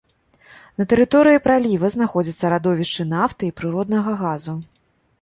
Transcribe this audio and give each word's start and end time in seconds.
На 0.81 0.87
тэрыторыі 0.93 1.43
праліва 1.49 1.93
знаходзяцца 1.97 2.51
радовішчы 2.57 3.09
нафты 3.15 3.43
і 3.51 3.57
прыроднага 3.63 4.21
газу. 4.27 4.61